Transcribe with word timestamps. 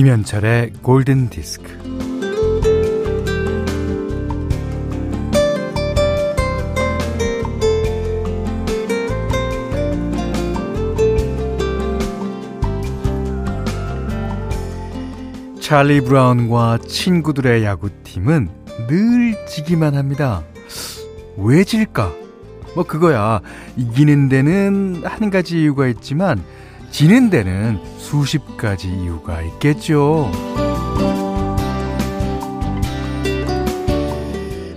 김현철의 0.00 0.72
골든 0.80 1.28
디스크. 1.28 1.68
찰리 15.60 16.00
브라운과 16.00 16.78
친구들의 16.88 17.62
야구팀은 17.62 18.48
늘 18.88 19.46
지기만 19.46 19.96
합니다. 19.96 20.42
왜 21.36 21.62
질까? 21.62 22.10
뭐 22.74 22.84
그거야. 22.84 23.42
이기는 23.76 24.30
데는 24.30 25.02
한 25.04 25.28
가지 25.28 25.60
이유가 25.60 25.86
있지만 25.88 26.42
지는 26.90 27.30
데는 27.30 27.80
수십 27.98 28.56
가지 28.56 28.88
이유가 28.88 29.40
있겠죠. 29.42 30.30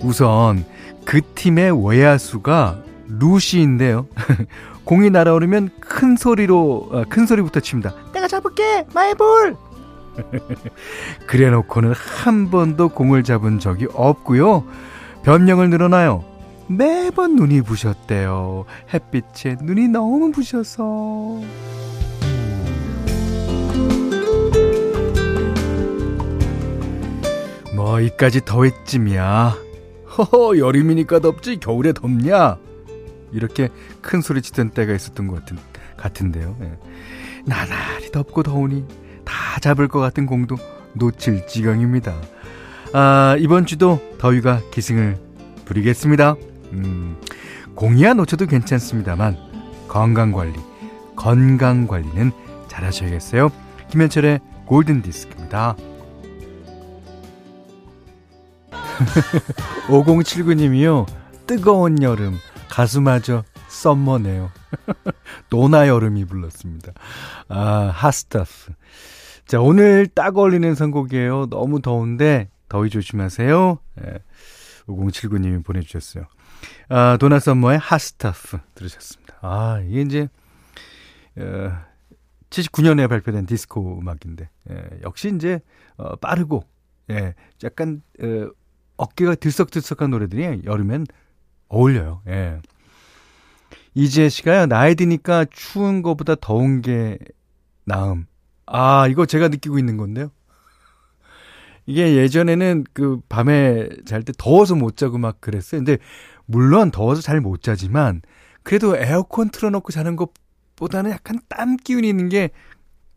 우선 0.02 0.66
그 1.06 1.22
팀의 1.22 1.86
외야수가 1.86 2.78
루시인데요. 3.08 4.08
공이 4.86 5.10
날아오르면 5.10 5.70
큰 5.80 6.16
소리로 6.16 6.90
어, 6.92 7.04
큰 7.10 7.26
소리부터 7.26 7.60
칩니다. 7.62 7.94
내가 8.14 8.28
잡을게 8.28 8.86
마이볼. 8.94 9.56
그래놓고는 11.28 11.94
한 11.94 12.52
번도 12.52 12.90
공을 12.90 13.24
잡은 13.24 13.60
적이 13.60 13.88
없고요. 13.94 14.66
변명을 15.24 15.70
늘어나요. 15.70 16.24
매번 16.78 17.36
눈이 17.36 17.62
부셨대요. 17.62 18.66
햇빛에 18.94 19.58
눈이 19.62 19.90
너무 19.90 20.32
부셔서. 20.32 20.84
뭐 27.76 28.00
이까지 28.02 28.46
더위쯤이야. 28.46 29.56
허허 30.18 30.58
여름이니까 30.58 31.20
덥지 31.20 31.58
겨울에 31.60 31.92
덥냐? 31.94 32.58
이렇게 33.32 33.70
큰 34.02 34.22
소리 34.22 34.42
치던 34.42 34.72
때가 34.72 34.94
있었던 34.94 35.28
것 35.28 35.40
같은, 35.40 35.58
같은데요. 35.98 36.56
예. 36.62 36.72
나날이 37.46 38.12
덥고 38.12 38.44
더우니 38.44 38.86
다 39.26 39.60
잡을 39.60 39.88
것 39.88 40.00
같은 40.00 40.26
공도 40.26 40.56
놓칠 40.94 41.48
지경입니다. 41.48 42.14
아, 42.94 43.36
이번 43.40 43.66
주도 43.66 44.00
더위가 44.20 44.62
기승을 44.72 45.18
부리겠습니다. 45.66 46.36
음, 46.74 47.18
공이야 47.76 48.14
놓쳐도 48.16 48.48
괜찮습니다만 48.48 49.38
건강 49.88 50.32
관리, 50.32 50.60
건강 51.16 51.88
관리는 51.88 52.32
잘 52.68 52.84
하셔야겠어요. 52.84 53.52
김현철의 53.90 54.40
골든 54.66 55.02
디스크입니다. 55.02 55.76
5079님이요. 59.88 61.06
뜨거운 61.46 62.02
여름, 62.02 62.38
가수마저 62.70 63.44
썸머네요. 63.68 64.52
노나 65.50 65.88
여름이 65.88 66.26
불렀습니다. 66.26 66.94
아, 67.50 67.92
핫스타프. 67.94 68.74
자, 69.46 69.60
오늘 69.60 70.08
딱 70.08 70.38
어울리는 70.38 70.74
선곡이에요. 70.74 71.48
너무 71.50 71.82
더운데 71.82 72.50
더위 72.70 72.90
조심하세요. 72.90 73.80
예. 74.06 74.20
5079님이 74.88 75.64
보내주셨어요. 75.64 76.26
아, 76.90 77.18
도나 77.18 77.40
썸머의 77.40 77.80
핫스타프 77.80 78.60
들으셨습니다. 78.76 79.38
아, 79.42 79.82
이게 79.88 80.02
이제, 80.02 80.28
어, 81.38 81.72
79년에 82.50 83.10
발표된 83.10 83.46
디스코 83.46 84.00
음악인데, 84.00 84.50
예, 84.70 84.84
역시 85.04 85.32
이제, 85.36 85.60
어, 85.98 86.16
빠르고, 86.18 86.64
예, 87.12 87.34
약간, 87.64 88.02
어, 88.22 88.50
어깨가 88.98 89.36
들썩들썩한 89.36 90.12
노래들이 90.12 90.62
여름엔 90.66 91.06
어울려요. 91.68 92.22
예. 92.28 92.60
이지혜 93.96 94.30
씨가요, 94.30 94.68
나이 94.68 94.96
드니까 94.96 95.46
추운 95.52 96.02
거보다 96.02 96.36
더운 96.36 96.82
게 96.82 97.18
나음. 97.86 98.26
아, 98.66 99.08
이거 99.08 99.26
제가 99.26 99.50
느끼고 99.50 99.78
있는 99.80 99.98
건데요. 99.98 100.30
이게 101.86 102.16
예전에는 102.16 102.86
그 102.94 103.20
밤에 103.28 103.90
잘 104.06 104.24
때 104.24 104.32
더워서 104.38 104.76
못 104.76 104.96
자고 104.96 105.18
막 105.18 105.42
그랬어요. 105.42 105.80
근데 105.84 105.98
물론 106.46 106.92
더워서 106.92 107.22
잘 107.22 107.42
못 107.42 107.62
자지만 107.62 108.22
그래도 108.64 108.96
에어컨 108.98 109.50
틀어놓고 109.50 109.92
자는 109.92 110.16
것보다는 110.16 111.12
약간 111.12 111.40
땀 111.50 111.78
기운이 111.78 112.08
있는 112.08 112.30
게 112.30 112.50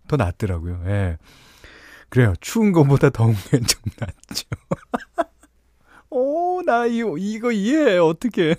더 0.09 0.17
낫더라고요. 0.17 0.83
예. 0.87 1.19
그래요. 2.09 2.35
추운 2.41 2.73
것보다 2.73 3.11
더운 3.11 3.35
게 3.35 3.59
좀 3.59 3.83
낫죠. 3.99 4.47
오, 6.11 6.63
나 6.67 6.87
이거, 6.87 7.17
이거 7.19 7.51
이해해. 7.53 7.99
어떻게. 7.99 8.55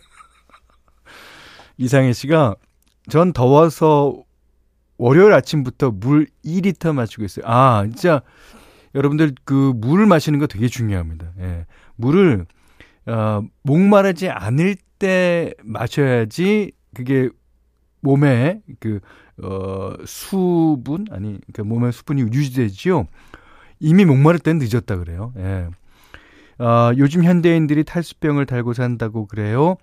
이상해 1.78 2.14
씨가 2.14 2.56
전 3.10 3.34
더워서 3.34 4.24
월요일 4.98 5.34
아침부터 5.34 5.92
물 5.92 6.28
2리터 6.44 6.94
마시고 6.94 7.24
있어요. 7.24 7.46
아, 7.48 7.84
진짜 7.84 8.22
여러분들 8.96 9.36
그 9.46 9.72
물을 9.76 10.06
마시는 10.06 10.40
거 10.40 10.48
되게 10.48 10.68
중요합니다. 10.68 11.32
예. 11.40 11.66
물을 11.96 12.46
어, 13.08 13.42
목마르지 13.64 14.30
않을 14.30 14.76
때 15.00 15.54
마셔야지 15.64 16.72
그게 16.96 17.30
몸에 18.02 18.62
그 18.80 19.00
어, 19.44 19.94
수분 20.06 21.06
아니 21.12 21.40
그 21.54 21.62
몸의 21.62 21.92
수분이 21.94 22.22
유지되지요. 22.24 23.08
이미 23.80 24.06
목마를 24.06 24.40
때는 24.40 24.60
늦었다 24.66 24.98
그래요. 24.98 25.34
예. 25.38 25.68
어, 26.60 26.92
요즘 26.98 27.24
현대인들이 27.24 27.84
탈수병을 27.84 28.46
달고 28.48 28.74
산다고 28.74 29.28
그래요. 29.28 29.78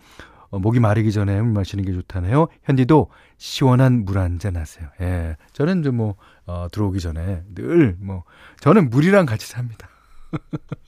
어, 0.50 0.58
목이 0.58 0.80
마르기 0.80 1.12
전에 1.12 1.40
물 1.40 1.52
마시는 1.52 1.84
게 1.84 1.92
좋다네요. 1.92 2.48
현디도 2.64 3.10
시원한 3.38 4.04
물 4.04 4.18
한 4.18 4.38
잔 4.40 4.56
하세요. 4.56 4.88
예. 5.00 5.36
저는 5.52 5.82
좀 5.84 5.96
뭐, 5.96 6.16
어, 6.46 6.66
들어오기 6.72 7.00
전에 7.00 7.42
늘 7.54 7.96
뭐, 8.00 8.24
저는 8.60 8.90
물이랑 8.90 9.26
같이 9.26 9.46
삽니다. 9.46 9.88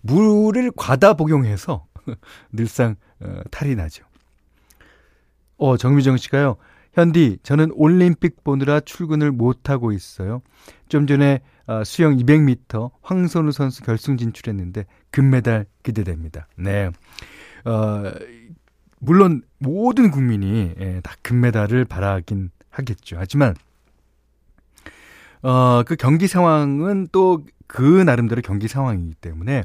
물을 0.00 0.70
과다 0.76 1.14
복용해서 1.14 1.86
늘상 2.52 2.96
어, 3.20 3.40
탈이 3.50 3.74
나죠. 3.74 4.04
어, 5.58 5.76
정미정 5.76 6.16
씨가요. 6.16 6.56
현디, 6.92 7.38
저는 7.42 7.72
올림픽 7.74 8.42
보느라 8.42 8.80
출근을 8.80 9.30
못하고 9.30 9.92
있어요. 9.92 10.40
좀 10.88 11.06
전에 11.06 11.40
어, 11.66 11.82
수영 11.84 12.16
200m 12.16 12.90
황선우 13.02 13.52
선수 13.52 13.82
결승 13.82 14.16
진출했는데 14.16 14.86
금메달 15.10 15.66
기대됩니다. 15.82 16.46
네. 16.56 16.90
어, 17.64 18.12
물론 18.98 19.42
모든 19.58 20.10
국민이 20.10 20.72
예, 20.78 21.00
다 21.02 21.14
금메달을 21.22 21.84
바라긴 21.84 22.50
하겠죠. 22.70 23.16
하지만 23.18 23.54
어, 25.42 25.82
그 25.84 25.96
경기 25.96 26.28
상황은 26.28 27.08
또 27.12 27.44
그 27.66 28.02
나름대로 28.02 28.42
경기 28.42 28.68
상황이기 28.68 29.14
때문에 29.14 29.64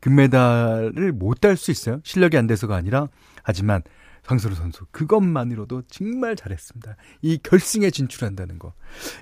금메달을 0.00 1.12
못 1.12 1.40
딸 1.40 1.56
수 1.56 1.70
있어요. 1.70 2.00
실력이 2.04 2.36
안 2.36 2.46
돼서가 2.46 2.76
아니라 2.76 3.08
하지만 3.42 3.82
황선우 4.24 4.54
선수 4.56 4.86
그것만으로도 4.90 5.82
정말 5.88 6.34
잘했습니다. 6.36 6.96
이 7.22 7.38
결승에 7.42 7.90
진출한다는 7.90 8.58
거. 8.58 8.72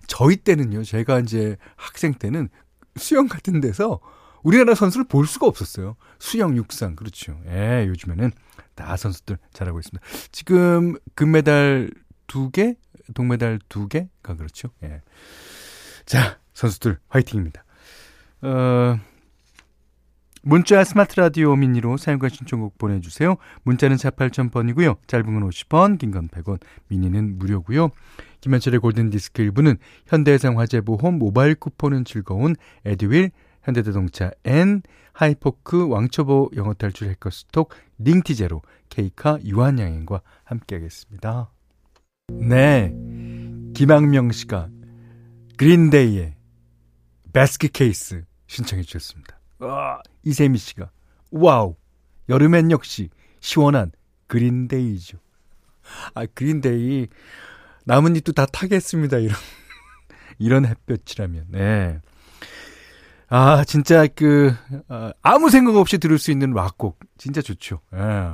저희 0.06 0.36
때는요. 0.36 0.82
제가 0.84 1.20
이제 1.20 1.56
학생 1.76 2.14
때는 2.14 2.48
수영 2.96 3.28
같은 3.28 3.60
데서 3.60 4.00
우리나라 4.42 4.74
선수를 4.74 5.06
볼 5.06 5.26
수가 5.26 5.46
없었어요. 5.46 5.96
수영 6.18 6.56
육상 6.56 6.96
그렇죠. 6.96 7.38
예, 7.48 7.86
요즘에는 7.88 8.30
다 8.74 8.96
선수들 8.96 9.38
잘하고 9.52 9.78
있습니다. 9.78 10.06
지금 10.32 10.94
금메달 11.14 11.90
두 12.26 12.50
개, 12.50 12.76
동메달 13.14 13.58
두 13.68 13.88
개가 13.88 14.36
그렇죠. 14.36 14.68
예. 14.82 15.02
자, 16.06 16.38
선수들 16.54 16.98
화이팅입니다. 17.08 17.63
어, 18.44 18.98
문자 20.42 20.84
스마트 20.84 21.18
라디오 21.18 21.56
미니로 21.56 21.96
사용과 21.96 22.28
신청곡 22.28 22.76
보내주세요. 22.76 23.36
문자는 23.62 23.96
4 23.96 24.10
8,000번이고요. 24.10 24.98
짧은 25.06 25.24
건 25.24 25.48
50원, 25.48 25.98
긴 25.98 26.10
건 26.12 26.28
100원, 26.28 26.60
미니는 26.88 27.38
무료고요. 27.38 27.88
김현철의 28.42 28.80
골든디스크 28.80 29.40
일부는 29.40 29.78
현대해상 30.06 30.58
화재보험 30.58 31.18
모바일 31.18 31.54
쿠폰은 31.54 32.04
즐거운 32.04 32.56
에듀윌, 32.84 33.30
현대자동차 33.62 34.32
N, 34.44 34.82
하이포크, 35.14 35.88
왕초보 35.88 36.50
영어탈출 36.54 37.08
해커스톡, 37.08 37.70
링티제로, 37.98 38.60
케이카, 38.90 39.38
유한양행과 39.42 40.20
함께하겠습니다. 40.44 41.50
네, 42.34 42.92
김학명 43.74 44.30
씨가 44.32 44.68
그린데이의 45.56 46.34
Basket 47.32 47.68
Case 47.68 48.24
신청해 48.46 48.82
주셨습니다. 48.82 49.38
와, 49.58 50.00
이세미 50.24 50.58
씨가 50.58 50.90
와우, 51.30 51.76
여름엔 52.28 52.70
역시 52.70 53.10
시원한 53.40 53.92
그린데이죠. 54.26 55.18
아, 56.14 56.26
그린데이 56.26 57.08
나뭇잎도 57.84 58.32
다 58.32 58.46
타겠습니다. 58.46 59.18
이런 59.18 59.36
이런 60.38 60.66
햇볕이라면. 60.66 61.46
네. 61.48 62.00
아, 63.28 63.64
진짜 63.64 64.06
그, 64.06 64.54
어, 64.88 65.10
아무 65.22 65.50
생각 65.50 65.76
없이 65.76 65.98
들을 65.98 66.18
수 66.18 66.30
있는 66.30 66.52
락곡. 66.52 66.98
진짜 67.18 67.42
좋죠. 67.42 67.80
예. 67.94 68.32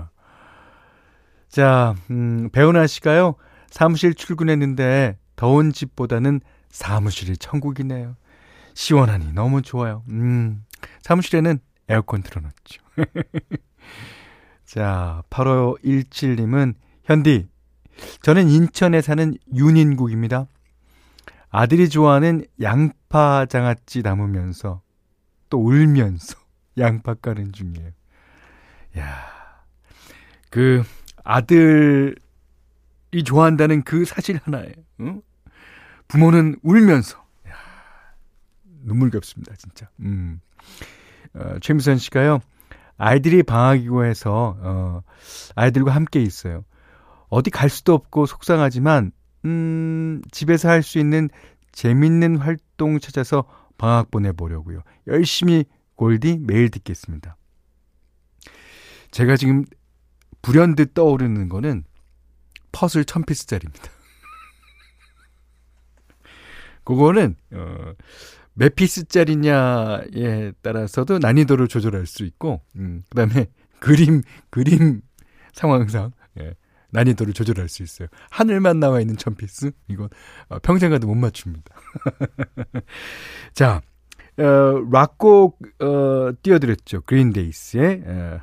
자, 1.49 1.95
음, 2.11 2.49
배우나 2.53 2.87
씨가요, 2.87 3.35
사무실 3.71 4.15
출근했는데 4.15 5.19
더운 5.37 5.73
집보다는 5.73 6.41
사무실이 6.69 7.37
천국이네요. 7.39 8.17
시원하니 8.81 9.35
너무 9.35 9.61
좋아요. 9.61 10.03
음, 10.09 10.65
사무실에는 11.03 11.59
에어컨 11.89 12.23
틀어놨죠. 12.23 12.83
자, 14.65 15.23
8517님은, 15.29 16.73
현디, 17.05 17.47
저는 18.23 18.49
인천에 18.49 19.03
사는 19.03 19.35
윤인국입니다. 19.55 20.47
아들이 21.51 21.91
좋아하는 21.91 22.47
양파 22.63 23.45
장아찌 23.45 24.03
담으면서 24.03 24.81
또 25.51 25.59
울면서 25.63 26.39
양파 26.79 27.13
까는 27.13 27.53
중이에요. 27.53 27.91
야, 28.97 29.63
그 30.49 30.83
아들이 31.23 32.15
좋아한다는 33.27 33.83
그 33.83 34.07
사실 34.07 34.41
하나에 34.43 34.73
응? 35.01 35.21
부모는 36.09 36.57
울면서 36.63 37.19
야, 37.19 37.29
눈물겹습니다, 38.83 39.55
진짜. 39.57 39.89
음. 40.01 40.41
어, 41.35 41.59
최미선 41.61 41.99
씨가요. 41.99 42.41
아이들이 42.97 43.43
방학이고 43.43 44.05
해서 44.05 44.57
어, 44.61 45.03
아이들과 45.55 45.95
함께 45.95 46.21
있어요. 46.23 46.65
어디 47.29 47.51
갈 47.51 47.71
수도 47.71 47.95
없고 47.95 48.27
속상하지만 48.27 49.13
음, 49.47 50.21
집에서 50.31 50.69
할 50.69 50.83
수 50.83 50.99
있는 50.99 51.31
재밌는 51.73 52.37
활동 52.37 52.99
찾아서 52.99 53.45
방학 53.79 54.11
보내보려고요. 54.11 54.83
열심히 55.07 55.65
골디 55.95 56.39
매일 56.43 56.69
듣겠습니다. 56.71 57.37
제가 59.13 59.37
지금 59.37 59.65
불현듯 60.43 60.95
떠오르는 60.95 61.49
거는 61.49 61.85
퍼즐 62.73 63.05
1000피스짜리입니다. 63.05 63.89
그거는 66.85 67.37
어, 67.53 67.93
몇 68.61 68.75
피스짜리냐에 68.75 70.53
따라서도 70.61 71.19
난이도를 71.19 71.67
조절할 71.67 72.05
수 72.05 72.25
있고, 72.25 72.61
음, 72.77 73.03
그 73.09 73.17
다음에 73.17 73.47
그림, 73.79 74.21
그림 74.51 75.01
상황상, 75.55 76.13
예, 76.41 76.55
난이도를 76.91 77.33
조절할 77.33 77.71
수 77.71 77.83
있어요. 77.83 78.09
하늘만 78.29 78.79
나와 78.79 79.01
있는 79.01 79.17
천 79.17 79.38
piece? 79.38 79.71
이건 79.89 80.11
어, 80.51 80.59
평생 80.59 80.91
가도 80.91 81.07
못 81.07 81.15
맞춥니다. 81.15 81.75
자, 83.55 83.81
어, 84.37 84.43
락곡, 84.93 85.59
어, 85.81 86.33
띄워드렸죠. 86.43 87.01
그린데이스의, 87.07 88.03
어, 88.05 88.41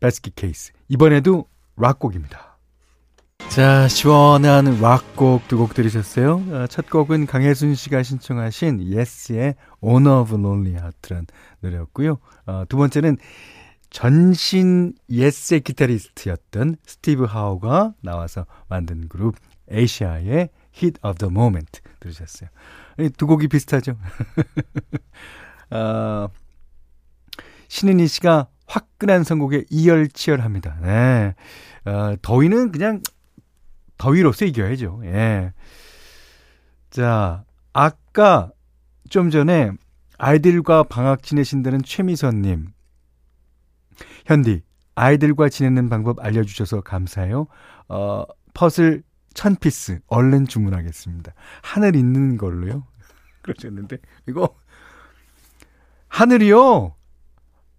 Basket 0.00 0.30
Case. 0.34 0.72
이번에도 0.88 1.44
락곡입니다. 1.76 2.55
자, 3.56 3.88
시원한 3.88 4.82
락곡 4.82 5.48
두 5.48 5.56
곡 5.56 5.72
들으셨어요. 5.72 6.42
어, 6.50 6.66
첫 6.66 6.90
곡은 6.90 7.24
강혜순 7.24 7.74
씨가 7.74 8.02
신청하신 8.02 8.82
예스의 8.92 9.54
Owner 9.80 10.20
of 10.20 10.34
Lonely 10.34 10.72
Heart란 10.72 11.24
노래였고요. 11.60 12.18
어, 12.44 12.64
두 12.68 12.76
번째는 12.76 13.16
전신 13.88 14.92
예스의 15.08 15.60
기타리스트였던 15.62 16.76
스티브 16.84 17.24
하우가 17.24 17.94
나와서 18.02 18.44
만든 18.68 19.08
그룹 19.08 19.36
에이시아의 19.70 20.50
Heat 20.76 21.00
of 21.02 21.14
the 21.16 21.30
Moment 21.32 21.80
들으셨어요. 22.00 22.50
두 23.16 23.26
곡이 23.26 23.48
비슷하죠? 23.48 23.96
어, 25.70 26.28
신은희 27.68 28.06
씨가 28.06 28.48
화끈한 28.66 29.24
선곡에 29.24 29.64
이열치열합니다. 29.70 30.76
네. 30.82 31.34
어, 31.86 32.16
더위는 32.20 32.70
그냥 32.70 33.00
더위로서 33.98 34.44
이겨야죠. 34.44 35.00
예. 35.04 35.52
자, 36.90 37.44
아까 37.72 38.50
좀 39.10 39.30
전에 39.30 39.70
아이들과 40.18 40.84
방학 40.84 41.22
지내신다는 41.22 41.82
최미선님. 41.82 42.68
현디, 44.26 44.62
아이들과 44.94 45.48
지내는 45.48 45.88
방법 45.88 46.18
알려주셔서 46.20 46.80
감사해요. 46.80 47.46
어, 47.88 48.24
퍼즐 48.54 49.02
천 49.34 49.54
피스 49.56 50.00
얼른 50.06 50.46
주문하겠습니다. 50.46 51.32
하늘 51.62 51.94
있는 51.94 52.38
걸로요. 52.38 52.86
그러셨는데 53.42 53.98
이거 54.26 54.56
하늘이요. 56.08 56.94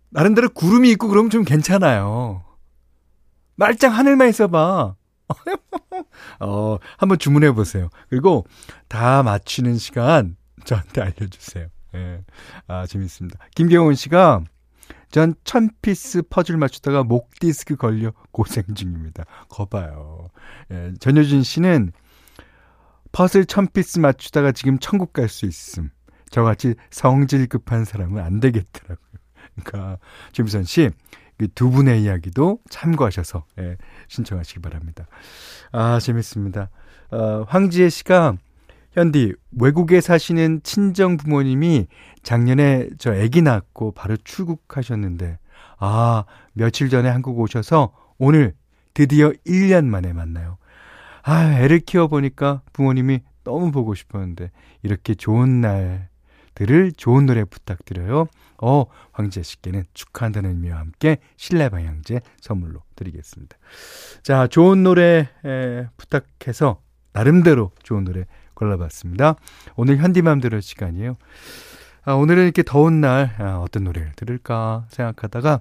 나름대로 0.09 0.49
구름이 0.49 0.91
있고 0.91 1.07
그러면 1.07 1.29
좀 1.29 1.43
괜찮아요. 1.43 2.43
말짱 3.55 3.91
하늘만 3.91 4.29
있어봐. 4.29 4.95
어, 6.39 6.77
한번 6.97 7.17
주문해 7.17 7.51
보세요. 7.51 7.89
그리고 8.09 8.45
다 8.87 9.23
맞추는 9.23 9.77
시간 9.77 10.35
저한테 10.65 11.01
알려주세요. 11.01 11.67
예. 11.95 12.21
아, 12.67 12.85
재밌습니다. 12.85 13.39
김경훈 13.55 13.95
씨가 13.95 14.41
전 15.09 15.35
천피스 15.45 16.23
퍼즐 16.29 16.57
맞추다가 16.57 17.03
목 17.03 17.29
디스크 17.39 17.75
걸려 17.75 18.11
고생 18.31 18.63
중입니다. 18.75 19.23
거봐요. 19.49 20.27
예, 20.71 20.93
전효진 20.99 21.43
씨는 21.43 21.93
퍼즐 23.11 23.45
천피스 23.45 23.99
맞추다가 23.99 24.51
지금 24.51 24.77
천국 24.79 25.13
갈 25.13 25.29
수 25.29 25.45
있음. 25.45 25.89
저같이 26.29 26.75
성질 26.91 27.47
급한 27.47 27.85
사람은 27.85 28.21
안 28.21 28.41
되겠더라고요. 28.41 28.97
그러니까 29.55 29.97
김선 30.33 30.65
씨, 30.65 30.89
그 30.89 31.26
두 31.53 31.69
분의 31.69 32.03
이야기도 32.03 32.59
참고하셔서 32.69 33.45
예, 33.59 33.77
신청하시기 34.07 34.59
바랍니다. 34.59 35.05
아 35.71 35.99
재밌습니다. 35.99 36.69
어, 37.11 37.45
황지혜 37.47 37.89
씨가 37.89 38.37
현디 38.93 39.33
외국에 39.59 40.01
사시는 40.01 40.61
친정 40.63 41.17
부모님이 41.17 41.87
작년에 42.23 42.89
저 42.97 43.13
아기 43.13 43.43
낳고 43.43 43.91
바로 43.91 44.17
출국하셨는데 44.17 45.37
아 45.77 46.23
며칠 46.53 46.89
전에 46.89 47.07
한국 47.07 47.39
오셔서 47.39 47.93
오늘 48.17 48.55
드디어 48.95 49.31
1년 49.45 49.85
만에 49.85 50.13
만나요. 50.13 50.57
아 51.21 51.59
애를 51.59 51.79
키워 51.81 52.07
보니까 52.07 52.61
부모님이 52.73 53.19
너무 53.43 53.71
보고 53.71 53.93
싶었는데 53.93 54.49
이렇게 54.81 55.13
좋은 55.13 55.61
날들을 55.61 56.93
좋은 56.97 57.27
노래 57.27 57.43
부탁드려요. 57.45 58.27
어 58.61 58.85
황지혜 59.11 59.43
씨께는 59.43 59.85
축하한다는 59.93 60.49
의미와 60.51 60.79
함께 60.79 61.17
실내 61.35 61.69
방향제 61.69 62.21
선물로 62.41 62.81
드리겠습니다. 62.95 63.57
자 64.23 64.47
좋은 64.47 64.83
노래 64.83 65.29
에, 65.45 65.87
부탁해서 65.97 66.81
나름대로 67.13 67.71
좋은 67.83 68.03
노래 68.03 68.25
골라봤습니다. 68.55 69.35
오늘 69.75 69.97
현디맘대로 69.97 70.59
시간이에요. 70.61 71.17
아, 72.03 72.13
오늘은 72.13 72.43
이렇게 72.43 72.63
더운 72.63 73.01
날 73.01 73.35
아, 73.39 73.57
어떤 73.57 73.83
노래를 73.83 74.13
들을까 74.15 74.85
생각하다가 74.89 75.59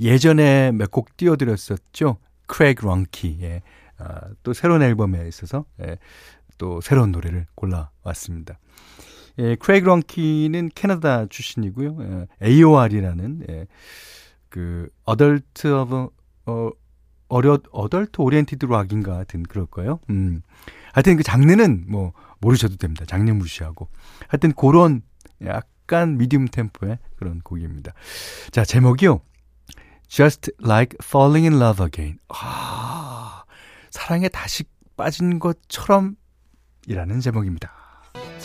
예전에 0.00 0.72
몇 0.72 0.90
곡 0.90 1.16
띄워드렸었죠. 1.16 2.18
크레이그 2.46 2.84
런키의 2.84 3.62
아, 3.98 4.20
또 4.42 4.52
새로운 4.52 4.82
앨범에 4.82 5.26
있어서 5.28 5.64
예, 5.80 5.98
또 6.58 6.80
새로운 6.80 7.12
노래를 7.12 7.46
골라왔습니다. 7.54 8.58
예, 9.38 9.56
크레이그 9.56 9.86
런키는 9.86 10.70
캐나다 10.74 11.26
출신이고요. 11.26 11.96
예, 12.00 12.46
AOR이라는 12.46 13.46
예, 13.50 13.66
그 14.48 14.88
adult 15.04 15.66
of 15.66 16.08
어 16.46 16.70
어려 17.28 17.58
adult 17.72 18.20
oriented 18.20 18.66
rock인가 18.66 19.16
같은 19.16 19.42
그럴 19.42 19.66
거예요. 19.66 19.98
음. 20.10 20.42
하여튼 20.92 21.16
그 21.16 21.22
장르는 21.22 21.86
뭐 21.88 22.12
모르셔도 22.38 22.76
됩니다. 22.76 23.04
장르 23.06 23.30
무시하고. 23.32 23.88
하여튼 24.28 24.52
그런 24.52 25.02
약간 25.44 26.16
medium 26.16 26.46
템포의 26.46 26.98
그런 27.16 27.40
곡입니다. 27.40 27.92
자, 28.52 28.64
제목이요. 28.64 29.20
Just 30.06 30.52
like 30.62 30.96
falling 31.02 31.48
in 31.48 31.60
love 31.60 31.84
again. 31.84 32.18
아, 32.28 33.44
사랑에 33.90 34.28
다시 34.28 34.64
빠진 34.96 35.40
것처럼 35.40 36.16
이라는 36.86 37.20
제목입니다. 37.20 37.72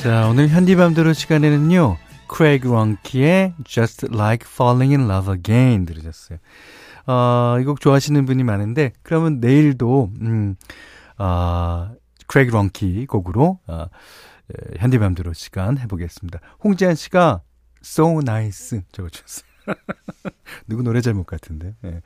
자, 0.02 0.28
오늘 0.30 0.48
현디밤대로 0.48 1.14
시간에는요. 1.14 1.98
크레이그 2.28 2.68
런키의 2.70 3.56
Just 3.66 4.08
Like 4.14 4.48
Falling 4.50 4.96
in 4.96 5.10
Love 5.10 5.34
Again 5.36 5.86
들으셨어요. 5.86 6.38
어, 7.08 7.58
이 7.60 7.66
곡 7.66 7.82
좋아하시는 7.82 8.26
분이 8.26 8.44
많은데, 8.44 8.94
그러면 9.02 9.40
내일도, 9.40 10.12
음, 10.22 10.56
어, 11.18 11.92
크레이그 12.28 12.52
런키 12.54 13.08
곡으로 13.08 13.60
어, 13.68 13.86
현대맘대로 14.78 15.34
시간 15.34 15.78
해보겠습니다. 15.78 16.40
홍지한 16.64 16.96
씨가 16.96 17.42
So 17.84 18.20
Nice 18.22 18.82
적어주셨어요. 18.92 19.50
누구 20.68 20.84
노래 20.84 21.02
제목 21.02 21.28
같은데. 21.28 21.76
네. 21.82 22.02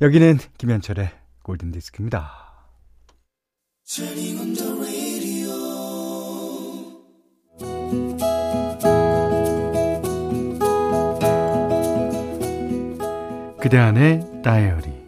여기는 0.00 0.38
김현철의 0.58 1.10
골든 1.42 1.72
디스크입니다. 1.72 2.30
그대 13.60 13.76
안의 13.76 14.42
다이어리 14.42 14.98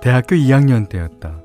대학교 0.00 0.36
2학년 0.36 0.88
때였다. 0.88 1.42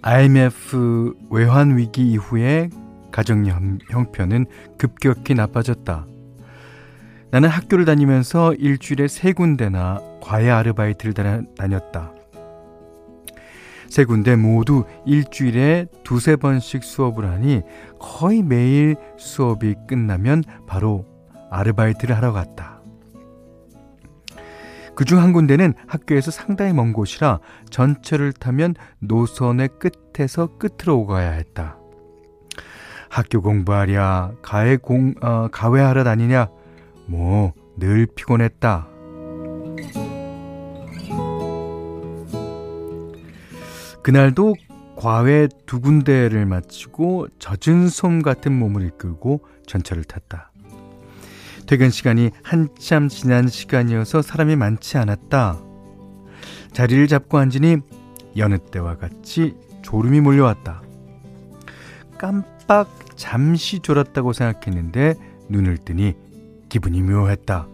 IMF 0.00 1.14
외환 1.28 1.76
위기 1.76 2.10
이후에 2.12 2.70
가정 3.12 3.44
형편은 3.90 4.46
급격히 4.78 5.34
나빠졌다. 5.34 6.06
나는 7.30 7.48
학교를 7.50 7.84
다니면서 7.84 8.54
일주일에 8.54 9.08
세 9.08 9.34
군데나 9.34 10.00
과외 10.22 10.48
아르바이트를 10.48 11.44
다녔다. 11.58 12.12
세 13.90 14.04
군데 14.04 14.36
모두 14.36 14.84
일주일에 15.04 15.86
두세 16.04 16.36
번씩 16.36 16.84
수업을 16.84 17.28
하니 17.28 17.62
거의 17.98 18.42
매일 18.42 18.96
수업이 19.18 19.74
끝나면 19.88 20.44
바로 20.66 21.04
아르바이트를 21.50 22.16
하러 22.16 22.32
갔다. 22.32 22.80
그중 24.94 25.18
한 25.18 25.32
군데는 25.32 25.74
학교에서 25.88 26.30
상당히 26.30 26.72
먼 26.72 26.92
곳이라 26.92 27.40
전철을 27.70 28.32
타면 28.32 28.74
노선의 29.00 29.70
끝에서 29.78 30.58
끝으로 30.58 31.06
가야 31.06 31.32
했다. 31.32 31.78
학교 33.08 33.42
공부하랴, 33.42 34.34
가해 34.40 34.76
공, 34.76 35.14
어, 35.20 35.48
가외하러 35.50 36.04
다니냐, 36.04 36.48
뭐, 37.06 37.52
늘 37.76 38.06
피곤했다. 38.14 38.88
그날도 44.10 44.56
과외 44.96 45.46
두 45.66 45.80
군데를 45.80 46.44
마치고 46.44 47.28
젖은 47.38 47.88
솜 47.88 48.22
같은 48.22 48.52
몸을 48.58 48.84
이끌고 48.88 49.46
전철을 49.66 50.02
탔다. 50.02 50.50
퇴근 51.68 51.90
시간이 51.90 52.30
한참 52.42 53.06
지난 53.06 53.46
시간이어서 53.46 54.20
사람이 54.20 54.56
많지 54.56 54.98
않았다. 54.98 55.60
자리를 56.72 57.06
잡고 57.06 57.38
앉으니 57.38 57.76
여느 58.36 58.58
때와 58.58 58.96
같이 58.96 59.54
졸음이 59.82 60.20
몰려왔다. 60.20 60.82
깜빡 62.18 62.88
잠시 63.14 63.78
졸았다고 63.78 64.32
생각했는데 64.32 65.14
눈을 65.48 65.78
뜨니 65.78 66.14
기분이 66.68 67.00
묘했다. 67.02 67.68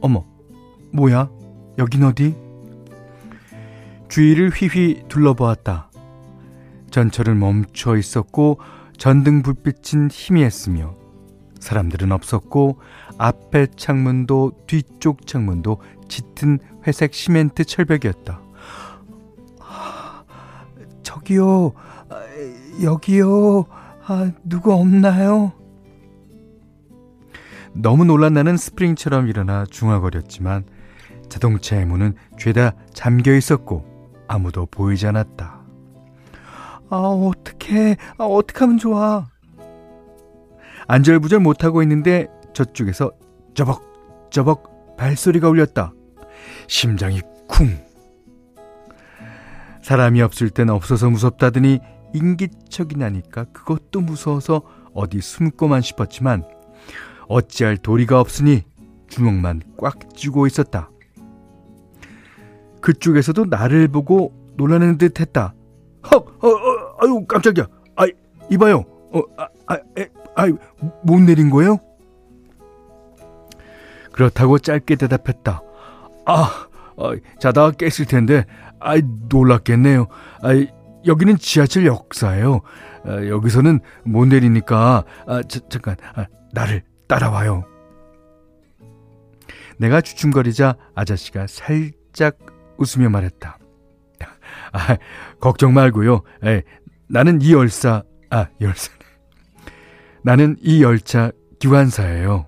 어머, 0.00 0.24
뭐야? 0.90 1.28
여긴 1.76 2.04
어디? 2.04 2.34
주위를 4.08 4.50
휘휘 4.50 5.04
둘러보았다. 5.08 5.90
전철을 6.90 7.34
멈춰 7.34 7.96
있었고 7.96 8.58
전등 8.96 9.42
불빛은 9.42 10.08
희미했으며 10.10 10.96
사람들은 11.60 12.12
없었고 12.12 12.80
앞에 13.18 13.68
창문도 13.76 14.64
뒤쪽 14.66 15.26
창문도 15.26 15.80
짙은 16.08 16.58
회색 16.86 17.14
시멘트 17.14 17.64
철벽이었다. 17.64 18.40
저기요, 21.02 21.72
여기요, 22.82 23.66
아, 24.06 24.30
누구 24.44 24.72
없나요? 24.72 25.52
너무 27.72 28.04
놀란 28.04 28.34
나는 28.34 28.56
스프링처럼 28.56 29.28
일어나 29.28 29.64
중얼거렸지만 29.66 30.64
자동차의 31.28 31.86
문은 31.86 32.14
죄다 32.38 32.72
잠겨 32.92 33.34
있었고 33.34 33.87
아무도 34.28 34.66
보이지 34.66 35.06
않았다. 35.06 35.60
아, 36.90 36.96
어떡해. 36.96 37.96
아, 38.18 38.24
어떡하면 38.24 38.78
좋아. 38.78 39.26
안절부절 40.86 41.40
못하고 41.40 41.82
있는데 41.82 42.28
저쪽에서 42.54 43.12
저벅, 43.54 44.30
저벅 44.30 44.96
발소리가 44.96 45.48
울렸다. 45.48 45.92
심장이 46.66 47.20
쿵. 47.46 47.78
사람이 49.82 50.22
없을 50.22 50.50
땐 50.50 50.70
없어서 50.70 51.10
무섭다더니 51.10 51.80
인기척이 52.14 52.96
나니까 52.96 53.44
그것도 53.52 54.00
무서워서 54.00 54.62
어디 54.94 55.20
숨고만 55.20 55.82
싶었지만 55.82 56.44
어찌할 57.28 57.76
도리가 57.76 58.20
없으니 58.20 58.64
주먹만 59.08 59.62
꽉 59.78 60.14
쥐고 60.14 60.46
있었다. 60.46 60.90
그쪽에서도 62.80 63.46
나를 63.46 63.88
보고 63.88 64.32
놀라는 64.56 64.98
듯 64.98 65.20
했다. 65.20 65.54
헉! 66.12 66.26
어, 66.42 66.48
어, 66.48 66.96
아유, 67.00 67.24
깜짝이야. 67.26 67.66
아, 67.96 68.06
이봐요. 68.50 68.84
어, 69.12 69.22
아, 69.36 69.48
아, 69.66 69.74
에, 69.98 70.08
아, 70.36 70.46
못 71.02 71.20
내린 71.20 71.50
거예요? 71.50 71.78
그렇다고 74.12 74.58
짧게 74.58 74.96
대답했다. 74.96 75.62
아, 76.26 76.66
아 76.96 77.12
자다가 77.38 77.70
깼을 77.72 78.06
텐데, 78.08 78.44
아, 78.80 78.96
놀랐겠네요. 79.28 80.06
아, 80.42 80.48
여기는 81.06 81.38
지하철 81.38 81.86
역사예요. 81.86 82.60
아, 83.04 83.26
여기서는 83.26 83.80
못 84.04 84.26
내리니까, 84.26 85.04
아, 85.26 85.42
자, 85.42 85.60
잠깐, 85.68 85.96
아, 86.14 86.26
나를 86.52 86.82
따라와요. 87.06 87.64
내가 89.78 90.00
주춤거리자 90.00 90.76
아저씨가 90.94 91.46
살짝 91.46 92.36
웃으며 92.78 93.10
말했다. 93.10 93.58
아, 94.72 94.96
걱정 95.40 95.74
말고요. 95.74 96.22
에, 96.44 96.62
나는 97.08 97.40
이 97.42 97.52
열사, 97.52 98.02
아, 98.30 98.46
열사. 98.60 98.90
나는 100.22 100.56
이 100.60 100.82
열차 100.82 101.32
기관사예요. 101.58 102.46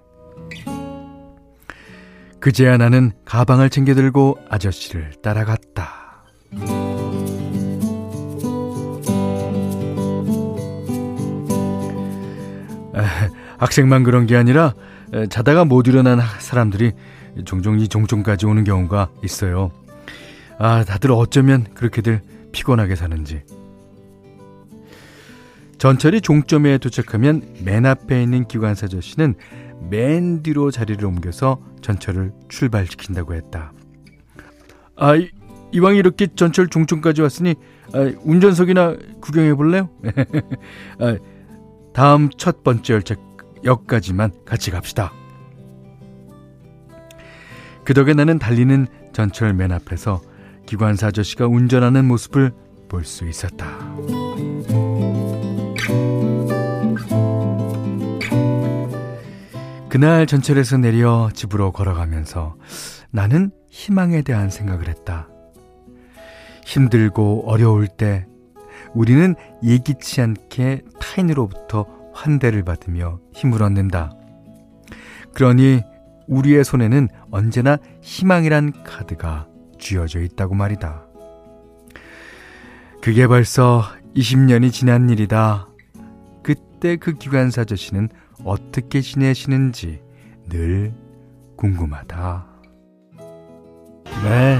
그제야 2.41 2.77
나는 2.77 3.13
가방을 3.25 3.71
챙겨 3.71 3.95
들고 3.95 4.39
아저씨를 4.49 5.13
따라갔다. 5.23 6.25
학생만 13.59 14.05
그런 14.05 14.27
게 14.27 14.37
아니라 14.37 14.75
자다가 15.29 15.65
못 15.65 15.87
일어난 15.87 16.19
사람들이 16.39 16.93
종종 17.45 17.79
이 17.79 17.89
종점까지 17.89 18.47
오는 18.47 18.65
경우가 18.65 19.11
있어요. 19.23 19.71
아, 20.63 20.85
다들 20.85 21.11
어쩌면 21.13 21.65
그렇게들 21.73 22.21
피곤하게 22.53 22.95
사는지. 22.95 23.43
전철이 25.79 26.21
종점에 26.21 26.77
도착하면 26.77 27.55
맨 27.65 27.87
앞에 27.87 28.23
있는 28.23 28.47
기관사 28.47 28.87
저씨는 28.87 29.37
맨 29.89 30.43
뒤로 30.43 30.71
자리를 30.71 31.03
옮겨서 31.03 31.63
전철을 31.81 32.33
출발시킨다고 32.51 33.33
했다. 33.33 33.73
아, 34.97 35.15
이왕 35.73 35.97
이렇게 35.97 36.27
전철 36.27 36.69
종점까지 36.69 37.23
왔으니 37.23 37.55
아, 37.95 38.13
운전석이나 38.23 38.97
구경해 39.23 39.55
볼래요? 39.55 39.89
아, 41.01 41.17
다음 41.95 42.29
첫 42.37 42.63
번째 42.63 42.93
열차 42.93 43.15
역까지만 43.65 44.33
같이 44.45 44.71
갑시다. 44.71 45.11
그 47.83 47.95
덕에 47.95 48.13
나는 48.13 48.39
달리는 48.39 48.87
전철 49.15 49.55
맨 49.55 49.73
앞에서 49.73 50.21
기관사 50.67 51.09
아저씨가 51.09 51.47
운전하는 51.47 52.05
모습을 52.07 52.53
볼 52.89 53.05
수 53.05 53.29
있었다. 53.29 53.67
그날 59.89 60.27
전철에서 60.27 60.77
내려 60.79 61.31
집으로 61.35 61.73
걸어가면서 61.73 62.57
나는 63.11 63.51
희망에 63.71 64.23
대한 64.23 64.51
생각을 64.51 64.89
했다. 64.89 65.29
힘들고 66.65 67.45
어려울 67.51 67.89
때 67.89 68.27
우리는 68.95 69.35
예기치 69.65 70.21
않게 70.21 70.83
타인으로부터 71.01 71.87
환대를 72.13 72.63
받으며 72.65 73.19
힘을 73.35 73.63
얻는다. 73.63 74.13
그러니 75.35 75.83
우리의 76.29 76.65
손에는 76.65 77.09
언제나 77.31 77.79
희망이란 78.03 78.85
카드가 78.85 79.50
쥐어져 79.81 80.21
있다고 80.21 80.55
말이다. 80.55 81.07
그게 83.03 83.27
벌써 83.27 83.83
20년이 84.15 84.73
지난 84.73 85.09
일이다. 85.11 85.69
그때 86.43 86.97
그 86.97 87.15
기관사 87.15 87.65
저씨는 87.65 88.09
어떻게 88.45 89.01
지내시는지 89.01 90.01
늘 90.49 90.93
궁금하다. 91.57 92.47
네. 94.23 94.59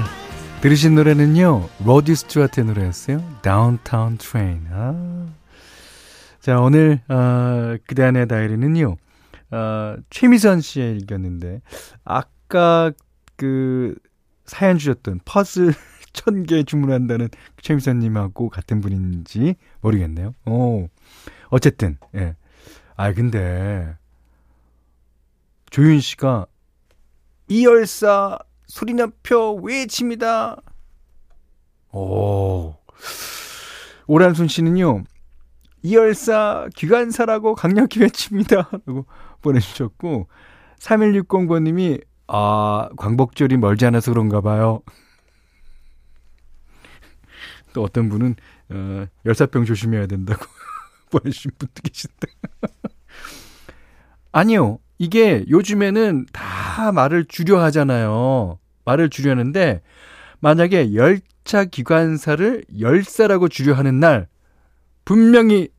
들으신 0.61 0.93
노래는요, 0.93 1.67
로디 1.85 2.15
스튜어트의 2.15 2.67
노래였어요. 2.67 3.19
Downtown. 3.41 4.17
아. 4.71 5.25
자, 6.39 6.59
오늘, 6.59 6.99
어, 7.09 7.75
그대 7.87 8.03
안의 8.03 8.27
다이리는요, 8.27 8.95
어, 9.51 9.95
최미선 10.11 10.61
씨의 10.61 10.97
읽었는데, 10.97 11.61
아까 12.03 12.91
그 13.35 13.95
사연 14.45 14.77
주셨던 14.77 15.21
퍼즐 15.25 15.73
천 16.13 16.43
개 16.45 16.63
주문한다는 16.63 17.29
최미선님하고 17.61 18.49
같은 18.49 18.81
분인지 18.81 19.55
모르겠네요. 19.79 20.35
오. 20.45 20.89
어쨌든, 21.47 21.97
예. 22.15 22.35
아, 22.97 23.13
근데, 23.13 23.95
조윤 25.69 26.01
씨가, 26.01 26.47
이열사 27.47 28.39
소리나표 28.67 29.55
외칩니다. 29.55 30.57
오. 31.93 32.75
오란순 34.07 34.47
씨는요, 34.49 35.03
이열사 35.83 36.67
기관사라고 36.75 37.55
강력히 37.55 38.01
외칩니다. 38.01 38.69
라고 38.85 39.05
보내주셨고, 39.41 40.27
3160번님이, 40.79 42.03
아, 42.27 42.89
광복절이 42.97 43.57
멀지 43.57 43.85
않아서 43.85 44.11
그런가 44.11 44.41
봐요. 44.41 44.81
또 47.73 47.83
어떤 47.83 48.09
분은, 48.09 48.35
어, 48.69 49.05
열사병 49.25 49.65
조심해야 49.65 50.07
된다고 50.07 50.45
보내주신 51.11 51.51
분도 51.57 51.73
계신데. 51.83 52.27
아니요. 54.31 54.79
이게 54.97 55.43
요즘에는 55.49 56.27
다 56.31 56.91
말을 56.91 57.25
줄여 57.25 57.59
하잖아요. 57.63 58.59
말을 58.85 59.09
줄여 59.09 59.31
하는데, 59.31 59.81
만약에 60.41 60.93
열차 60.93 61.65
기관사를 61.65 62.63
열사라고 62.79 63.47
줄여 63.47 63.73
하는 63.73 63.99
날, 63.99 64.27
분명히 65.05 65.69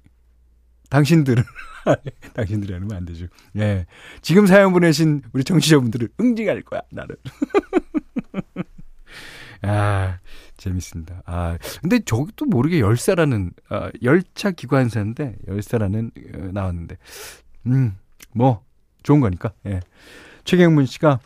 당신들은 0.90 1.42
당신들이 2.34 2.72
하면 2.74 2.92
안 2.92 3.04
되죠. 3.04 3.26
예. 3.56 3.86
지금 4.20 4.46
사연 4.46 4.72
보내신 4.72 5.22
우리 5.32 5.44
청취자분들은 5.44 6.08
응징할 6.20 6.62
거야, 6.62 6.80
나는. 6.90 7.16
아, 9.62 10.18
재밌습니다. 10.56 11.22
아, 11.24 11.56
근데 11.80 12.00
저것도 12.00 12.46
모르게 12.46 12.80
열사라는, 12.80 13.52
아, 13.68 13.90
열차 14.02 14.50
기관사인데, 14.50 15.36
열사라는, 15.46 16.10
어, 16.34 16.38
나왔는데, 16.52 16.96
음, 17.66 17.96
뭐, 18.34 18.64
좋은 19.02 19.20
거니까, 19.20 19.52
예. 19.66 19.80
최경문 20.44 20.86
씨가, 20.86 21.20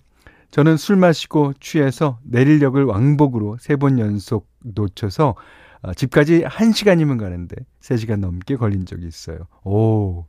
저는 0.50 0.76
술 0.76 0.96
마시고 0.96 1.54
취해서 1.60 2.18
내릴역을 2.24 2.84
왕복으로 2.84 3.56
세 3.60 3.76
번 3.76 3.98
연속 3.98 4.48
놓쳐서 4.62 5.34
어, 5.82 5.94
집까지 5.94 6.42
1시간이면 6.44 7.18
가는데 7.18 7.56
3시간 7.80 8.20
넘게 8.20 8.56
걸린 8.56 8.86
적이 8.86 9.06
있어요. 9.06 9.46
오. 9.64 10.24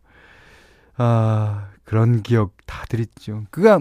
아, 0.97 1.69
그런 1.83 2.21
기억 2.23 2.53
다들 2.65 2.99
있죠. 2.99 3.45
그가 3.51 3.79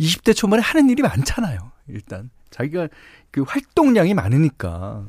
20대 0.00 0.34
초반에 0.34 0.62
하는 0.62 0.90
일이 0.90 1.02
많잖아요. 1.02 1.70
일단. 1.88 2.30
자기가 2.50 2.88
그 3.30 3.42
활동량이 3.42 4.14
많으니까. 4.14 5.06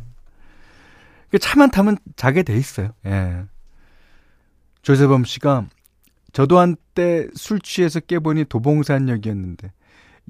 그 1.30 1.40
차만 1.40 1.72
타면 1.72 1.98
자게 2.16 2.44
돼 2.44 2.56
있어요. 2.56 2.92
예. 3.06 3.44
조세범 4.84 5.24
씨가 5.26 5.68
저도 6.32 6.60
한때 6.60 7.28
술 7.36 7.60
취해서 7.60 8.00
깨보니 8.00 8.46
도봉산역이었는데 8.46 9.72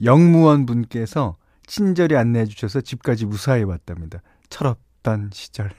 영무원 0.04 0.66
분께서 0.66 1.38
친절히 1.66 2.16
안내해 2.16 2.46
주셔서 2.46 2.82
집까지 2.82 3.26
무사히 3.26 3.64
왔답니다. 3.64 4.22
철없던 4.50 5.32
시절. 5.34 5.72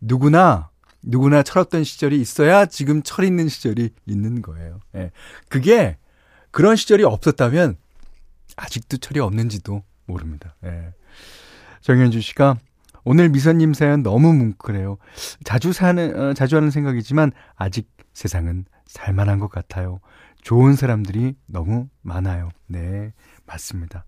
누구나, 0.00 0.70
누구나 1.02 1.42
철없던 1.42 1.84
시절이 1.84 2.20
있어야 2.20 2.66
지금 2.66 3.02
철 3.02 3.24
있는 3.24 3.48
시절이 3.48 3.90
있는 4.06 4.42
거예요. 4.42 4.80
예. 4.94 5.10
그게 5.48 5.96
그런 6.50 6.76
시절이 6.76 7.04
없었다면 7.04 7.76
아직도 8.56 8.98
철이 8.98 9.20
없는지도 9.20 9.82
모릅니다. 10.06 10.54
예. 10.64 10.92
정현주 11.80 12.20
씨가 12.20 12.58
오늘 13.04 13.28
미선님 13.28 13.74
사연 13.74 14.02
너무 14.02 14.32
뭉클해요. 14.32 14.98
자주 15.44 15.72
사는, 15.72 16.18
어, 16.18 16.34
자주 16.34 16.56
하는 16.56 16.70
생각이지만 16.70 17.32
아직 17.56 17.90
세상은 18.14 18.64
살만한 18.86 19.40
것 19.40 19.50
같아요. 19.50 20.00
좋은 20.42 20.76
사람들이 20.76 21.34
너무 21.46 21.88
많아요. 22.02 22.50
네, 22.66 23.12
맞습니다. 23.46 24.04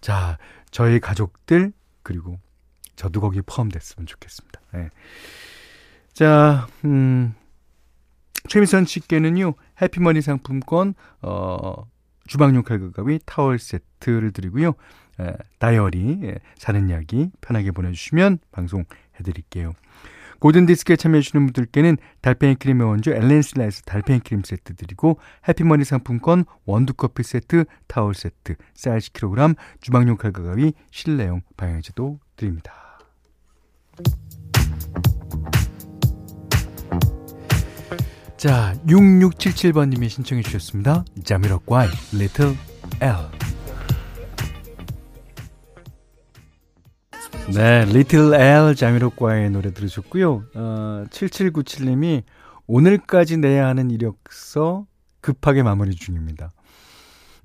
자, 0.00 0.38
저희 0.70 0.98
가족들, 1.00 1.72
그리고 2.02 2.38
저도 2.96 3.20
거기에 3.20 3.42
포함됐으면 3.46 4.06
좋겠습니다. 4.06 4.60
네. 4.72 4.90
자, 6.14 6.68
음, 6.84 7.34
최미선 8.48 8.84
씨께는요, 8.84 9.54
해피머니 9.82 10.22
상품권, 10.22 10.94
어, 11.20 11.90
주방용 12.28 12.62
칼과 12.62 12.92
가위, 12.92 13.18
타월 13.26 13.58
세트를 13.58 14.30
드리고요. 14.30 14.74
에, 15.20 15.32
다이어리, 15.58 16.20
에, 16.22 16.34
사는 16.56 16.88
이야기 16.88 17.30
편하게 17.40 17.72
보내주시면 17.72 18.38
방송해드릴게요. 18.52 19.72
고든디스크에 20.38 20.94
참여해주시는 20.94 21.46
분들께는 21.46 21.96
달팽이 22.20 22.54
크림의 22.56 22.86
원조 22.86 23.12
엘렌슬라에서 23.12 23.82
달팽이 23.82 24.20
크림 24.20 24.42
세트 24.44 24.76
드리고 24.76 25.18
해피머니 25.48 25.84
상품권 25.84 26.44
원두커피 26.64 27.24
세트, 27.24 27.64
타월 27.88 28.14
세트, 28.14 28.54
쌀 28.74 28.98
10kg, 28.98 29.56
주방용 29.80 30.16
칼과 30.16 30.42
가위, 30.42 30.74
실내용 30.92 31.42
방향제도 31.56 32.20
드립니다. 32.36 32.98
자, 38.44 38.74
6677번님이 38.86 40.10
신청해 40.10 40.42
주셨습니다. 40.42 41.02
자미로과의 41.24 41.88
Little 42.12 42.54
L. 43.00 43.14
네, 47.54 47.88
Little 47.88 48.34
L 48.34 48.74
자미로과의 48.74 49.48
노래 49.48 49.72
들으셨고요. 49.72 50.44
어, 50.56 51.04
7797님이 51.08 52.22
오늘까지 52.66 53.38
내야 53.38 53.66
하는 53.66 53.90
이력서 53.90 54.86
급하게 55.22 55.62
마무리 55.62 55.94
중입니다. 55.94 56.52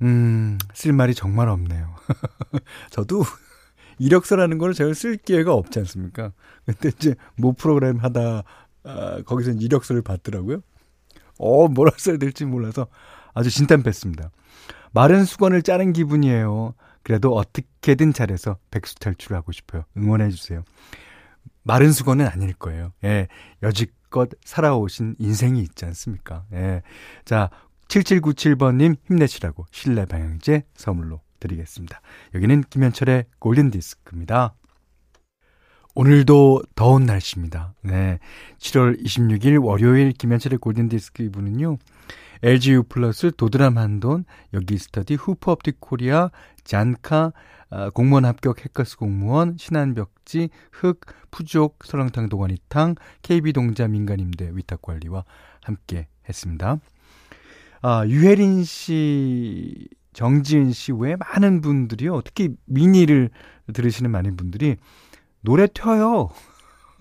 음, 0.02 0.58
쓸 0.74 0.92
말이 0.92 1.16
정말 1.16 1.48
없네요. 1.48 1.96
저도 2.92 3.24
이력서라는 4.00 4.58
거를 4.58 4.74
제가 4.74 4.94
쓸 4.94 5.16
기회가 5.16 5.54
없지 5.54 5.80
않습니까? 5.80 6.34
근데 6.66 6.90
이제 6.90 7.16
모 7.38 7.54
프로그램 7.54 8.00
하다 8.00 8.44
아, 8.84 9.22
거기서 9.26 9.52
이력서를 9.52 10.02
받더라고요. 10.02 10.62
어, 11.40 11.68
뭐라 11.68 11.92
써야 11.98 12.18
될지 12.18 12.46
몰라서 12.46 12.88
아주 13.34 13.50
진땀 13.50 13.82
뺐습니다. 13.82 14.30
마른 14.92 15.26
수건을 15.26 15.62
짜는 15.64 15.94
기분이에요. 15.94 16.76
그래도 17.04 17.34
어떻게든 17.34 18.14
잘해서 18.14 18.58
백수 18.72 18.96
탈출하고 18.96 19.52
싶어요. 19.52 19.84
응원해 19.98 20.30
주세요. 20.30 20.64
마른 21.64 21.92
수건은 21.92 22.28
아닐 22.28 22.54
거예요. 22.54 22.94
예. 23.04 23.28
여지껏 23.64 24.30
살아오신 24.44 25.16
인생이 25.20 25.62
있지 25.62 25.86
않습니까? 25.86 26.46
예. 26.54 26.82
자, 27.26 27.50
7797번님 27.88 28.98
힘내시라고 29.06 29.66
실내 29.72 30.06
방향제 30.06 30.64
선물로 30.76 31.22
드리겠습니다. 31.40 32.02
여기는 32.36 32.64
김현철의 32.70 33.26
골든 33.40 33.72
디스크입니다. 33.72 34.54
오늘도 36.00 36.62
더운 36.76 37.06
날씨입니다. 37.06 37.74
네. 37.82 38.20
7월 38.60 39.04
26일 39.04 39.62
월요일 39.62 40.14
김현철의 40.14 40.60
골든 40.60 40.88
디스크 40.88 41.24
이분은요. 41.24 41.78
LGU 42.42 42.84
플러스 42.84 43.34
도드람 43.36 43.78
한돈, 43.78 44.24
여기 44.54 44.78
스터디, 44.78 45.16
후퍼 45.16 45.52
업틱 45.52 45.82
코리아, 45.82 46.32
잔카, 46.64 47.34
아, 47.70 47.90
공무원 47.90 48.24
합격 48.24 48.64
해커스 48.64 48.96
공무원, 48.96 49.58
신한벽지, 49.58 50.48
흑, 50.72 51.02
푸족, 51.32 51.80
설렁탕 51.84 52.30
도가니탕, 52.30 52.96
KB동자 53.22 53.90
민간임대 53.90 54.52
위탁관리와 54.54 55.26
함께 55.64 56.08
했습니다. 56.30 56.78
아, 57.82 58.06
유혜린 58.08 58.64
씨 58.64 59.90
정지은 60.14 60.72
씨 60.72 60.94
외에 60.94 61.18
많은 61.18 61.60
분들이요. 61.60 62.22
특히 62.22 62.56
미니를 62.68 63.32
들으시는 63.74 64.10
많은 64.12 64.38
분들이 64.38 64.78
노래 65.42 65.68
튀어요. 65.68 66.30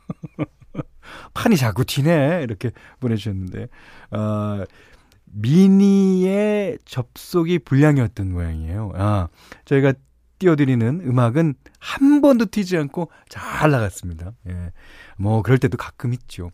판이 1.35 1.57
자꾸 1.57 1.85
튀네. 1.85 2.43
이렇게 2.43 2.71
보내주셨는데, 3.01 3.69
어, 4.11 4.65
미니의 5.25 6.79
접속이 6.85 7.61
불량이었던 7.61 8.33
모양이에요. 8.33 8.93
아, 8.95 9.29
저희가 9.65 9.95
띄워드리는 10.39 11.03
음악은 11.05 11.55
한 11.81 12.21
번도 12.21 12.47
튀지 12.47 12.77
않고 12.77 13.11
잘 13.29 13.71
나갔습니다. 13.71 14.33
예. 14.49 14.73
뭐, 15.17 15.43
그럴 15.43 15.59
때도 15.59 15.77
가끔 15.77 16.13
있죠. 16.15 16.51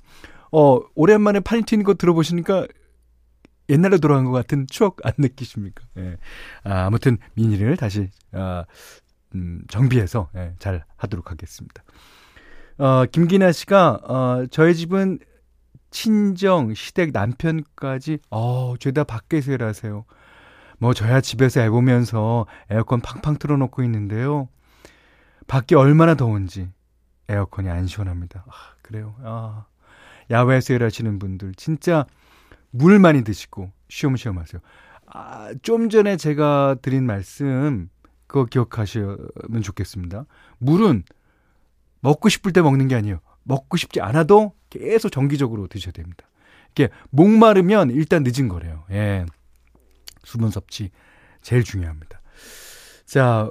어, 0.51 0.81
오랜만에 0.95 1.41
판이 1.41 1.63
튀는 1.63 1.85
거 1.85 1.95
들어보시니까 1.95 2.67
옛날로 3.69 3.99
돌아간 3.99 4.25
것 4.25 4.33
같은 4.33 4.67
추억 4.69 4.99
안 5.05 5.13
느끼십니까? 5.19 5.85
예. 5.99 6.17
아, 6.65 6.87
아무튼 6.87 7.19
미니를 7.35 7.77
다시 7.77 8.11
아, 8.33 8.65
음, 9.35 9.63
정비해서 9.69 10.29
예, 10.37 10.55
잘 10.59 10.85
하도록 10.97 11.31
하겠습니다. 11.31 11.83
어, 12.79 13.05
김기나 13.07 13.53
씨가 13.53 14.01
어, 14.05 14.47
저희 14.51 14.75
집은 14.75 15.19
친정, 15.91 16.75
시댁, 16.75 17.13
남편까지 17.13 18.19
어, 18.31 18.75
죄다 18.79 19.05
밖에서 19.05 19.53
일하세요. 19.53 20.05
뭐 20.79 20.93
저야 20.93 21.21
집에서 21.21 21.61
애 21.61 21.71
보면서 21.71 22.47
에어컨 22.69 23.01
팡팡 23.01 23.39
틀어놓고 23.39 23.83
있는데요. 23.85 24.49
밖에 25.47 25.77
얼마나 25.77 26.15
더운지 26.15 26.69
에어컨이 27.29 27.69
안 27.69 27.87
시원합니다. 27.87 28.45
아, 28.49 28.53
그래요. 28.83 29.15
아, 29.23 29.67
야외에서 30.31 30.75
일하시는 30.75 31.19
분들 31.19 31.55
진짜 31.55 32.07
물 32.71 32.99
많이 32.99 33.23
드시고 33.23 33.71
쉬엄쉬엄 33.89 34.39
하세요. 34.39 34.61
아, 35.07 35.55
좀 35.63 35.91
전에 35.91 36.17
제가 36.17 36.77
드린 36.83 37.07
말씀 37.07 37.89
그거 38.27 38.45
기억하시면 38.47 39.63
좋겠습니다. 39.63 40.27
물은 40.59 41.05
먹고 42.01 42.29
싶을 42.29 42.53
때 42.53 42.61
먹는 42.61 42.89
게 42.89 42.95
아니에요. 42.95 43.21
먹고 43.45 43.77
싶지 43.77 44.01
않아도 44.01 44.55
계속 44.71 45.11
정기적으로 45.11 45.69
드셔야 45.69 45.93
됩니다. 45.93 46.27
이게 46.73 46.89
목마르면 47.11 47.91
일단 47.91 48.25
늦은 48.25 48.49
거래요. 48.49 48.85
예. 48.91 49.27
수분 50.25 50.51
섭취 50.51 50.91
제일 51.43 51.63
중요합니다. 51.63 52.21
자, 53.07 53.51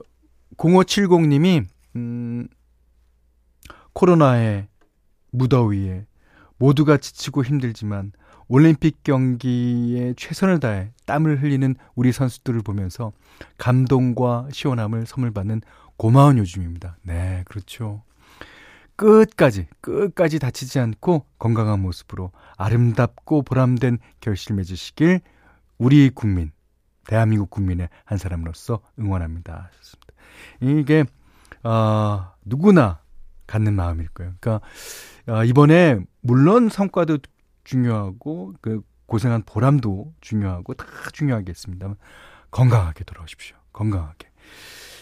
0570님이 0.57 1.65
음 1.95 2.47
코로나에 3.93 4.67
무더위에 5.31 6.05
모두가 6.57 6.97
지치고 6.97 7.43
힘들지만 7.43 8.11
올림픽 8.47 9.03
경기에 9.03 10.13
최선을 10.15 10.59
다해 10.59 10.91
땀을 11.05 11.41
흘리는 11.41 11.75
우리 11.95 12.11
선수들을 12.11 12.61
보면서 12.61 13.11
감동과 13.57 14.49
시원함을 14.51 15.05
선물 15.05 15.31
받는 15.31 15.61
고마운 15.97 16.37
요즘입니다. 16.37 16.97
네, 17.03 17.43
그렇죠. 17.47 18.03
끝까지, 18.95 19.67
끝까지 19.81 20.39
다치지 20.39 20.79
않고 20.79 21.25
건강한 21.39 21.81
모습으로 21.81 22.31
아름답고 22.57 23.41
보람된 23.43 23.97
결실 24.19 24.55
맺으시길 24.55 25.21
우리 25.77 26.09
국민, 26.09 26.51
대한민국 27.07 27.49
국민의 27.49 27.89
한 28.05 28.17
사람으로서 28.17 28.81
응원합니다. 28.99 29.71
이게, 30.61 31.05
어, 31.63 32.31
누구나 32.45 33.01
갖는 33.47 33.73
마음일 33.73 34.07
거예요. 34.09 34.33
그러니까, 34.39 34.65
어, 35.27 35.43
이번에, 35.43 35.99
물론 36.21 36.69
성과도 36.69 37.17
중요하고, 37.63 38.53
그, 38.61 38.81
고생한 39.05 39.43
보람도 39.45 40.13
중요하고, 40.21 40.73
다 40.73 40.85
중요하겠습니다. 41.11 41.95
건강하게 42.51 43.03
돌아오십시오. 43.03 43.55
건강하게. 43.71 44.29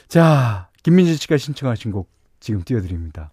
자, 0.07 0.69
김민진 0.83 1.15
씨가 1.17 1.37
신청하신 1.37 1.91
곡 1.91 2.09
지금 2.39 2.63
띄워드립니다. 2.63 3.31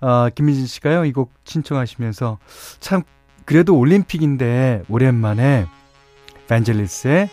아, 0.00 0.30
김민진 0.34 0.66
씨가요, 0.66 1.04
이 1.04 1.12
곡 1.12 1.32
신청하시면서 1.44 2.38
참, 2.80 3.02
그래도 3.44 3.76
올림픽인데, 3.78 4.84
오랜만에, 4.88 5.66
벤젤리스의 6.48 7.28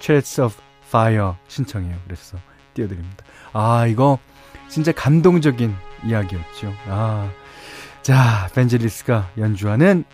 Chariots 0.00 0.40
of 0.40 0.56
Fire 0.86 1.32
신청해요. 1.48 1.96
그래서 2.04 2.38
띄워드립니다. 2.74 3.24
아, 3.52 3.86
이거 3.86 4.18
진짜 4.68 4.92
감동적인 4.92 5.74
이야기였죠. 6.04 6.72
아, 6.88 7.30
자, 8.02 8.48
벤젤리스가 8.54 9.32
연주하는 9.38 10.04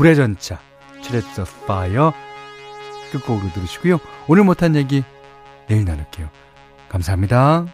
불의 0.00 0.16
전차 0.16 0.58
of 1.38 1.50
Fire 1.64 2.10
끝곡으로 3.12 3.52
들으시고요. 3.52 4.00
오늘 4.28 4.44
못한 4.44 4.74
얘기 4.74 5.04
내일 5.68 5.84
나눌게요. 5.84 6.30
감사합니다. 6.88 7.66